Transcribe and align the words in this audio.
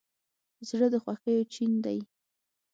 زړه 0.69 0.87
د 0.93 0.95
خوښیو 1.03 1.49
چین 1.53 1.71
دی. 1.85 1.99